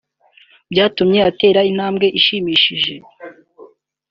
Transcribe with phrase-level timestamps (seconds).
[0.71, 2.93] byatumye atera intambwe ishimishije